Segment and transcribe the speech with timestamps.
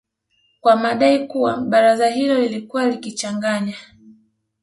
[0.61, 3.75] kwa madai kuwa baraza hilo lilikuwa likichanganya